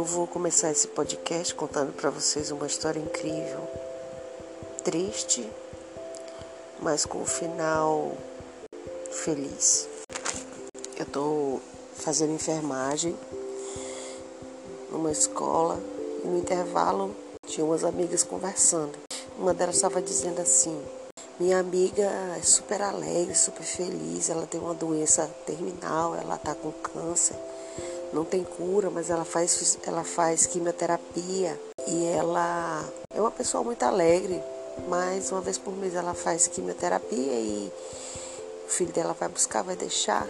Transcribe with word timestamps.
eu 0.00 0.04
vou 0.04 0.26
começar 0.26 0.70
esse 0.70 0.88
podcast 0.88 1.54
contando 1.54 1.92
para 1.92 2.08
vocês 2.08 2.50
uma 2.50 2.66
história 2.66 2.98
incrível, 2.98 3.68
triste, 4.82 5.46
mas 6.80 7.04
com 7.04 7.18
um 7.18 7.26
final 7.26 8.16
feliz. 9.10 9.86
Eu 10.96 11.02
estou 11.02 11.60
fazendo 11.96 12.32
enfermagem 12.32 13.14
numa 14.90 15.12
escola 15.12 15.78
e 16.24 16.26
no 16.26 16.38
intervalo 16.38 17.14
tinha 17.44 17.66
umas 17.66 17.84
amigas 17.84 18.22
conversando. 18.22 18.98
Uma 19.38 19.52
delas 19.52 19.74
estava 19.74 20.00
dizendo 20.00 20.40
assim: 20.40 20.82
minha 21.38 21.60
amiga 21.60 22.10
é 22.38 22.42
super 22.42 22.80
alegre, 22.80 23.34
super 23.34 23.64
feliz. 23.64 24.30
Ela 24.30 24.46
tem 24.46 24.58
uma 24.58 24.72
doença 24.72 25.26
terminal, 25.44 26.14
ela 26.14 26.36
está 26.36 26.54
com 26.54 26.72
câncer. 26.72 27.36
Não 28.12 28.24
tem 28.24 28.42
cura, 28.42 28.90
mas 28.90 29.08
ela 29.08 29.24
faz, 29.24 29.78
ela 29.86 30.02
faz 30.02 30.46
quimioterapia 30.46 31.58
e 31.86 32.06
ela 32.06 32.84
é 33.14 33.20
uma 33.20 33.30
pessoa 33.30 33.62
muito 33.62 33.82
alegre. 33.84 34.42
Mas 34.88 35.30
uma 35.30 35.40
vez 35.40 35.58
por 35.58 35.72
mês 35.72 35.94
ela 35.94 36.14
faz 36.14 36.46
quimioterapia 36.46 37.32
e 37.32 37.72
o 38.66 38.70
filho 38.70 38.92
dela 38.92 39.12
vai 39.12 39.28
buscar, 39.28 39.62
vai 39.62 39.76
deixar. 39.76 40.26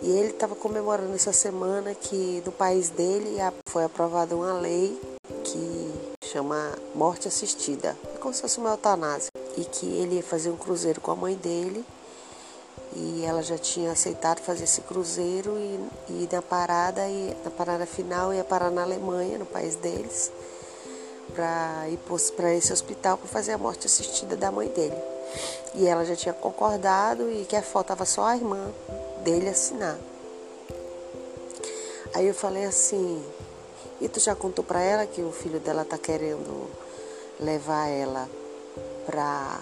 E 0.00 0.10
ele 0.10 0.30
estava 0.30 0.54
comemorando 0.54 1.14
essa 1.14 1.32
semana 1.32 1.94
que 1.94 2.42
no 2.46 2.52
país 2.52 2.88
dele 2.88 3.36
foi 3.66 3.84
aprovada 3.84 4.36
uma 4.36 4.52
lei 4.52 4.98
que 5.44 5.92
chama 6.22 6.72
morte 6.94 7.28
assistida. 7.28 7.96
É 8.14 8.18
como 8.18 8.32
se 8.32 8.40
fosse 8.40 8.58
uma 8.58 8.70
eutanásia 8.70 9.30
e 9.56 9.64
que 9.64 9.86
ele 9.86 10.16
ia 10.16 10.22
fazer 10.22 10.50
um 10.50 10.56
cruzeiro 10.56 11.00
com 11.00 11.10
a 11.10 11.16
mãe 11.16 11.34
dele 11.34 11.84
e 12.94 13.24
ela 13.24 13.42
já 13.42 13.58
tinha 13.58 13.92
aceitado 13.92 14.40
fazer 14.40 14.64
esse 14.64 14.80
cruzeiro 14.82 15.56
e, 15.58 15.88
e 16.08 16.28
na 16.32 16.42
parada 16.42 17.06
e 17.06 17.36
na 17.44 17.50
parada 17.50 17.86
final 17.86 18.32
ia 18.32 18.44
parar 18.44 18.70
na 18.70 18.82
Alemanha, 18.82 19.38
no 19.38 19.46
país 19.46 19.76
deles, 19.76 20.32
para 21.34 21.88
ir 21.88 21.98
para 22.36 22.54
esse 22.54 22.72
hospital 22.72 23.18
para 23.18 23.28
fazer 23.28 23.52
a 23.52 23.58
morte 23.58 23.86
assistida 23.86 24.36
da 24.36 24.50
mãe 24.50 24.68
dele. 24.68 24.96
E 25.74 25.86
ela 25.86 26.04
já 26.04 26.16
tinha 26.16 26.32
concordado 26.32 27.30
e 27.30 27.44
que 27.44 27.60
faltava 27.60 28.04
só 28.04 28.24
a 28.24 28.36
irmã 28.36 28.72
dele 29.22 29.48
assinar. 29.48 29.98
Aí 32.14 32.26
eu 32.26 32.34
falei 32.34 32.64
assim, 32.64 33.22
e 34.00 34.08
tu 34.08 34.18
já 34.18 34.34
contou 34.34 34.64
para 34.64 34.80
ela 34.80 35.06
que 35.06 35.20
o 35.20 35.30
filho 35.30 35.60
dela 35.60 35.84
tá 35.84 35.98
querendo 35.98 36.70
levar 37.38 37.88
ela 37.88 38.28
para 39.04 39.60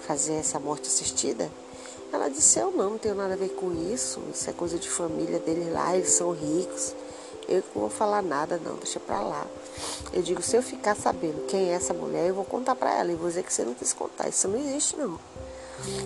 fazer 0.00 0.34
essa 0.34 0.58
morte 0.58 0.88
assistida? 0.88 1.50
Ela 2.12 2.28
disse, 2.28 2.58
eu 2.58 2.70
não, 2.70 2.90
não 2.90 2.98
tenho 2.98 3.14
nada 3.14 3.34
a 3.34 3.36
ver 3.36 3.50
com 3.50 3.72
isso, 3.92 4.20
isso 4.32 4.48
é 4.48 4.52
coisa 4.52 4.78
de 4.78 4.88
família 4.88 5.38
deles 5.38 5.72
lá, 5.72 5.94
eles 5.94 6.10
são 6.10 6.32
ricos. 6.32 6.94
Eu 7.48 7.62
não 7.74 7.82
vou 7.82 7.90
falar 7.90 8.22
nada 8.22 8.60
não, 8.62 8.76
deixa 8.76 9.00
pra 9.00 9.20
lá. 9.20 9.46
Eu 10.12 10.22
digo, 10.22 10.42
se 10.42 10.56
eu 10.56 10.62
ficar 10.62 10.94
sabendo 10.94 11.46
quem 11.46 11.70
é 11.70 11.74
essa 11.74 11.94
mulher, 11.94 12.28
eu 12.28 12.34
vou 12.34 12.44
contar 12.44 12.74
pra 12.74 12.94
ela 12.94 13.12
e 13.12 13.14
vou 13.14 13.28
dizer 13.28 13.42
que 13.42 13.52
você 13.52 13.64
não 13.64 13.74
quis 13.74 13.92
contar, 13.92 14.28
isso 14.28 14.48
não 14.48 14.58
existe 14.58 14.96
não. 14.96 15.18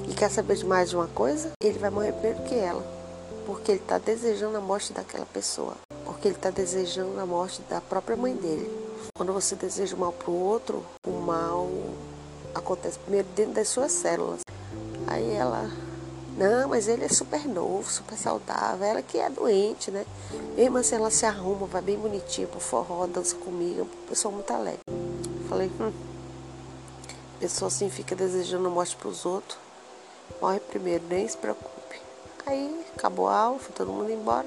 E 0.09 0.14
quer 0.14 0.31
saber 0.31 0.56
de 0.56 0.67
mais 0.67 0.91
de 0.91 0.97
uma 0.97 1.09
coisa? 1.09 1.53
Ele 1.62 1.78
vai 1.78 1.91
morrer 1.91 2.12
primeiro 2.12 2.42
que 2.44 2.55
ela, 2.55 2.84
porque 3.47 3.72
ele 3.72 3.81
está 3.81 3.98
desejando 3.98 4.56
a 4.56 4.61
morte 4.61 4.92
daquela 4.92 5.27
pessoa, 5.27 5.75
porque 6.05 6.28
ele 6.28 6.37
está 6.37 6.50
desejando 6.50 7.19
a 7.19 7.27
morte 7.27 7.62
da 7.70 7.81
própria 7.81 8.16
mãe 8.16 8.34
dele. 8.34 8.70
Quando 9.14 9.33
você 9.33 9.55
deseja 9.55 9.97
o 9.97 9.98
mal 9.98 10.12
pro 10.12 10.33
outro, 10.33 10.84
o 11.06 11.11
mal 11.11 11.69
acontece 12.55 12.98
primeiro 12.98 13.28
dentro 13.34 13.55
das 13.55 13.69
suas 13.69 13.92
células. 13.92 14.41
Aí 15.06 15.33
ela, 15.33 15.70
não, 16.36 16.69
mas 16.69 16.88
ele 16.88 17.05
é 17.05 17.08
super 17.08 17.47
novo, 17.47 17.91
super 17.91 18.16
saudável. 18.16 18.86
Ela 18.86 19.02
que 19.02 19.19
é 19.19 19.28
doente, 19.28 19.91
né? 19.91 20.05
Mesmo 20.56 20.78
assim, 20.78 20.94
ela 20.97 21.11
se 21.11 21.27
arruma, 21.27 21.66
vai 21.66 21.83
bem 21.83 21.98
bonitinha 21.98 22.47
pro 22.47 22.60
forró, 22.60 23.06
dança 23.06 23.37
comigo, 23.37 23.82
é 23.82 24.09
pessoa 24.09 24.32
muito 24.32 24.50
alegre. 24.50 24.81
Falei, 25.48 25.70
hum, 25.81 25.93
pessoa 27.38 27.69
assim 27.69 27.91
fica 27.91 28.16
desejando 28.16 28.70
morte 28.70 28.97
pros 28.97 29.26
outros. 29.26 29.59
Morre 30.41 30.60
primeiro, 30.60 31.04
nem 31.09 31.28
se 31.28 31.37
preocupe. 31.37 32.00
Aí 32.47 32.84
acabou 32.97 33.28
a 33.28 33.37
aula, 33.37 33.59
foi 33.59 33.72
todo 33.75 33.93
mundo 33.93 34.10
embora. 34.10 34.47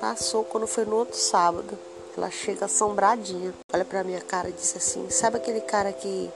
Passou 0.00 0.44
quando 0.44 0.66
foi 0.66 0.84
no 0.84 0.96
outro 0.96 1.16
sábado. 1.16 1.78
Ela 2.16 2.30
chega 2.30 2.64
assombradinha. 2.64 3.54
Olha 3.72 3.84
pra 3.84 4.02
minha 4.02 4.20
cara 4.20 4.48
e 4.48 4.52
disse 4.52 4.78
assim: 4.78 5.08
Sabe 5.10 5.36
aquele 5.36 5.60
cara 5.60 5.92
que 5.92 6.30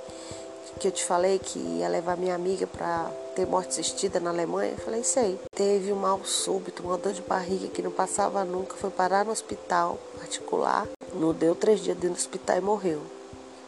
que 0.78 0.88
eu 0.88 0.92
te 0.92 1.04
falei 1.04 1.38
que 1.38 1.58
ia 1.58 1.88
levar 1.88 2.16
minha 2.16 2.34
amiga 2.34 2.66
para 2.66 3.10
ter 3.36 3.46
morte 3.46 3.68
assistida 3.68 4.18
na 4.18 4.30
Alemanha? 4.30 4.72
Eu 4.72 4.78
falei, 4.78 5.04
sei. 5.04 5.38
Teve 5.54 5.92
um 5.92 5.96
mal 5.96 6.24
súbito, 6.24 6.82
uma 6.82 6.98
dor 6.98 7.12
de 7.12 7.22
barriga 7.22 7.68
que 7.68 7.82
não 7.82 7.90
passava 7.90 8.44
nunca, 8.44 8.74
foi 8.76 8.90
parar 8.90 9.24
no 9.24 9.30
hospital 9.32 9.98
particular. 10.18 10.88
Não 11.14 11.32
deu 11.32 11.54
três 11.54 11.80
dias 11.80 11.96
dentro 11.96 12.16
do 12.16 12.18
hospital 12.18 12.56
e 12.56 12.60
morreu. 12.60 13.00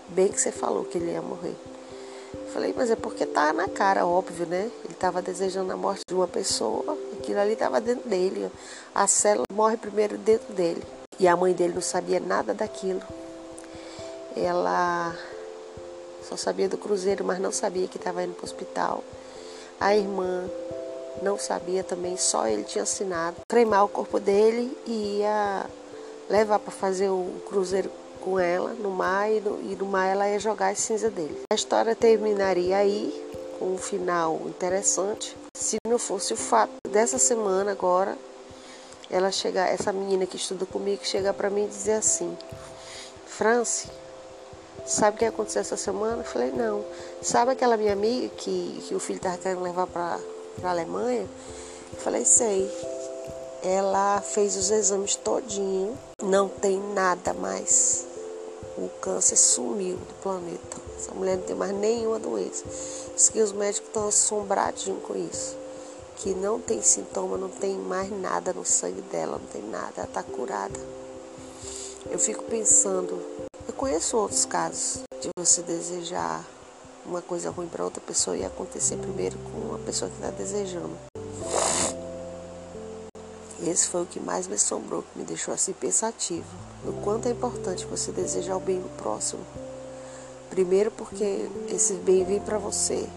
Bem 0.09 0.28
que 0.28 0.41
você 0.41 0.50
falou 0.50 0.84
que 0.84 0.99
ele 0.99 1.12
ia 1.12 1.22
morrer. 1.22 1.54
Eu 2.34 2.53
falei, 2.53 2.75
mas 2.77 2.91
é 2.91 2.97
porque 2.97 3.25
tá 3.25 3.53
na 3.53 3.69
cara, 3.69 4.06
óbvio, 4.06 4.47
né? 4.47 4.71
Ele 4.84 4.93
estava 4.93 5.22
desejando 5.22 5.72
a 5.72 5.77
morte 5.77 6.03
de 6.06 6.15
uma 6.15 6.27
pessoa, 6.27 6.97
aquilo 7.19 7.41
ali 7.41 7.53
estava 7.53 7.81
dentro 7.81 8.09
dele. 8.09 8.50
A 8.94 9.06
célula 9.06 9.47
morre 9.53 9.77
primeiro 9.77 10.19
dentro 10.19 10.53
dele. 10.53 10.83
E 11.19 11.28
a 11.28 11.37
mãe 11.37 11.53
dele 11.53 11.75
não 11.75 11.83
sabia 11.83 12.19
nada 12.19 12.53
daquilo. 12.53 13.03
Ela 14.37 15.15
só 16.29 16.37
sabia 16.37 16.69
do 16.69 16.77
cruzeiro, 16.77 17.25
mas 17.25 17.39
não 17.39 17.53
sabia 17.53 17.87
que 17.87 17.97
estava 17.97 18.23
indo 18.23 18.35
para 18.35 18.43
o 18.43 18.47
hospital. 18.47 19.05
A 19.81 19.95
irmã 19.95 20.49
não 21.23 21.39
sabia 21.39 21.85
também, 21.85 22.17
só 22.17 22.47
ele 22.47 22.65
tinha 22.65 22.83
assinado. 22.83 23.37
Cremar 23.49 23.85
o 23.85 23.89
corpo 23.89 24.19
dele 24.19 24.77
e 24.87 25.19
ia 25.19 25.67
levar 26.29 26.59
para 26.59 26.73
fazer 26.73 27.09
o 27.09 27.43
cruzeiro 27.47 27.91
com 28.21 28.41
ela 28.41 28.73
no 28.73 28.91
mar 28.91 29.31
e 29.31 29.41
no, 29.41 29.61
e 29.61 29.77
no 29.77 29.84
mar 29.84 30.07
ela 30.07 30.29
ia 30.29 30.39
jogar 30.39 30.71
as 30.71 30.79
cinzas 30.79 31.13
dele. 31.13 31.43
A 31.51 31.55
história 31.55 31.95
terminaria 31.95 32.77
aí 32.77 33.13
com 33.59 33.75
um 33.75 33.79
final 33.79 34.41
interessante. 34.47 35.37
Se 35.55 35.77
não 35.87 35.99
fosse 35.99 36.33
o 36.33 36.37
fato 36.37 36.73
dessa 36.89 37.19
semana 37.19 37.73
agora, 37.73 38.17
ela 39.11 39.31
chegar, 39.31 39.69
essa 39.69 39.93
menina 39.93 40.27
que 40.27 40.37
estuda 40.37 40.67
comigo, 40.67 41.05
chegar 41.05 41.34
para 41.34 41.51
mim 41.51 41.65
e 41.65 41.69
dizer 41.69 41.93
assim: 41.93 42.37
France, 43.27 43.89
Sabe 44.87 45.17
o 45.17 45.19
que 45.19 45.25
aconteceu 45.25 45.62
essa 45.62 45.78
semana? 45.78 46.19
Eu 46.19 46.25
falei, 46.25 46.53
não. 46.53 46.84
Sabe 47.22 47.53
aquela 47.53 47.77
minha 47.77 47.95
amiga 47.95 48.28
que, 48.37 48.84
que 48.87 48.95
o 48.95 49.00
filho 49.00 49.17
estava 49.17 49.39
querendo 49.39 49.62
levar 49.62 49.87
para 49.87 50.21
a 50.62 50.69
Alemanha? 50.69 51.27
Eu 51.93 51.99
falei, 52.00 52.25
sei. 52.25 52.71
Ela 53.62 54.21
fez 54.21 54.56
os 54.56 54.71
exames 54.71 55.17
todinho, 55.17 55.99
não 56.22 56.50
tem 56.50 56.78
nada 56.93 57.33
mais. 57.33 58.06
O 58.77 58.91
câncer 59.00 59.37
sumiu 59.37 59.97
do 59.97 60.15
planeta. 60.22 60.77
Essa 60.99 61.15
mulher 61.15 61.39
não 61.39 61.45
tem 61.45 61.56
mais 61.56 61.72
nenhuma 61.72 62.19
doença. 62.19 62.65
Diz 63.15 63.31
que 63.31 63.41
os 63.41 63.53
médicos 63.53 63.89
estão 63.89 64.09
assombradinhos 64.09 65.03
com 65.03 65.16
isso. 65.16 65.56
Que 66.16 66.34
não 66.34 66.61
tem 66.61 66.83
sintoma, 66.83 67.39
não 67.39 67.49
tem 67.49 67.78
mais 67.78 68.11
nada 68.11 68.53
no 68.53 68.66
sangue 68.66 69.01
dela, 69.03 69.39
não 69.39 69.47
tem 69.47 69.62
nada. 69.62 69.93
Ela 69.97 70.06
está 70.06 70.22
curada. 70.22 70.78
Eu 72.11 72.19
fico 72.19 72.45
pensando, 72.45 73.19
eu 73.75 73.77
conheço 73.77 74.17
outros 74.17 74.45
casos 74.45 75.03
de 75.21 75.29
você 75.37 75.61
desejar 75.61 76.45
uma 77.05 77.21
coisa 77.21 77.51
ruim 77.51 77.67
para 77.67 77.83
outra 77.83 78.01
pessoa 78.01 78.37
e 78.37 78.45
acontecer 78.45 78.97
primeiro 78.97 79.37
com 79.39 79.75
a 79.75 79.79
pessoa 79.79 80.09
que 80.09 80.17
está 80.17 80.31
desejando. 80.31 80.97
Esse 83.61 83.89
foi 83.89 84.03
o 84.03 84.07
que 84.07 84.21
mais 84.21 84.47
me 84.47 84.55
assombrou, 84.55 85.03
que 85.03 85.19
me 85.19 85.25
deixou 85.25 85.53
assim 85.53 85.73
pensativo. 85.73 86.47
No 86.84 86.93
quanto 87.03 87.27
é 87.27 87.33
importante 87.33 87.84
você 87.84 88.13
desejar 88.13 88.57
o 88.57 88.61
bem 88.61 88.81
do 88.81 88.89
próximo. 88.97 89.45
Primeiro 90.51 90.93
porque 90.93 91.51
esse 91.69 91.95
bem 91.95 92.25
vem 92.25 92.39
para 92.39 92.59
você. 92.59 93.09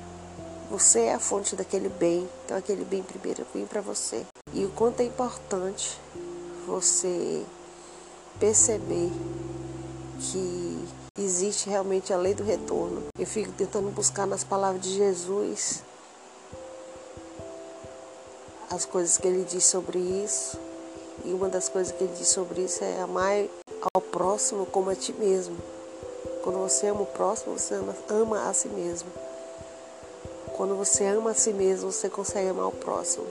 Você 0.72 1.02
é 1.02 1.14
a 1.14 1.20
fonte 1.20 1.56
daquele 1.56 1.88
bem, 1.88 2.28
então 2.46 2.58
aquele 2.58 2.84
bem 2.84 3.04
primeiro 3.04 3.46
vem 3.54 3.68
para 3.68 3.80
você. 3.80 4.26
E 4.52 4.66
o 4.66 4.70
quanto 4.70 5.02
é 5.02 5.06
importante 5.06 6.00
você 6.66 7.46
perceber 8.40 9.12
que 10.20 10.88
existe 11.18 11.70
realmente 11.70 12.14
a 12.14 12.18
lei 12.18 12.34
do 12.34 12.44
retorno. 12.44 13.04
Eu 13.18 13.26
fico 13.26 13.52
tentando 13.52 13.90
buscar 13.90 14.26
nas 14.26 14.44
palavras 14.44 14.82
de 14.82 14.94
Jesus 14.96 15.84
as 18.70 18.86
coisas 18.86 19.18
que 19.18 19.28
ele 19.28 19.44
diz 19.44 19.66
sobre 19.66 20.00
isso. 20.00 20.60
E 21.26 21.34
uma 21.34 21.50
das 21.50 21.68
coisas 21.68 21.92
que 21.92 22.04
ele 22.04 22.14
diz 22.16 22.28
sobre 22.28 22.62
isso 22.62 22.84
é 22.84 23.02
amar 23.02 23.46
ao 23.94 24.02
próximo 24.02 24.66
como 24.66 24.90
a 24.90 24.96
ti 24.96 25.14
mesmo. 25.14 25.58
Quando 26.44 26.60
você 26.60 26.88
ama 26.88 27.02
o 27.02 27.06
próximo, 27.06 27.58
você 27.58 27.74
ama, 27.74 27.96
ama 28.10 28.50
a 28.50 28.54
si 28.54 28.68
mesmo. 28.68 29.10
Quando 30.56 30.76
você 30.76 31.06
ama 31.06 31.32
a 31.32 31.34
si 31.34 31.52
mesmo, 31.54 31.92
você 31.92 32.10
consegue 32.10 32.50
amar 32.50 32.68
o 32.68 32.72
próximo. 32.72 33.26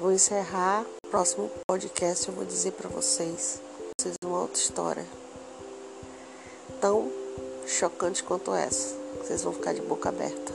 Vou 0.00 0.12
encerrar. 0.12 0.84
Próximo 1.10 1.50
podcast 1.66 2.28
eu 2.28 2.34
vou 2.34 2.44
dizer 2.44 2.72
para 2.72 2.88
vocês 2.88 3.60
vocês 4.00 4.16
uma 4.24 4.40
outra 4.40 4.58
história 4.58 5.06
tão 6.80 7.12
chocante 7.66 8.24
quanto 8.24 8.54
essa. 8.54 8.96
Vocês 9.18 9.42
vão 9.42 9.52
ficar 9.52 9.74
de 9.74 9.82
boca 9.82 10.08
aberta. 10.08 10.54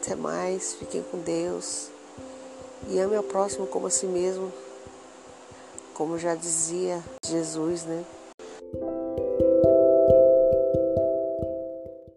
Até 0.00 0.14
mais, 0.14 0.72
fiquem 0.72 1.02
com 1.02 1.18
Deus. 1.18 1.90
E 2.88 2.98
ame 2.98 3.14
ao 3.14 3.22
próximo 3.22 3.66
como 3.66 3.88
a 3.88 3.90
si 3.90 4.06
mesmo, 4.06 4.50
como 5.92 6.18
já 6.18 6.34
dizia 6.34 7.04
Jesus, 7.26 7.84
né? 7.84 8.02